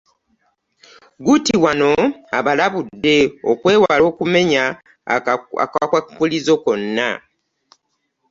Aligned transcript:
Gutti 1.25 1.53
wano 1.63 1.91
abalabudde 2.37 3.15
okwewala 3.51 4.03
okumenya 4.11 4.63
akakwakkulizo 5.61 6.53
konna 6.63 7.09